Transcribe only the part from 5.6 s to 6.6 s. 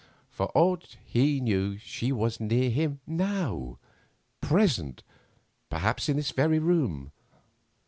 perhaps, in this very